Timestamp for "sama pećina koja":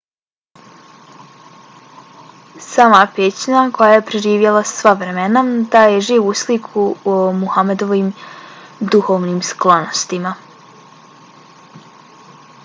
2.75-3.91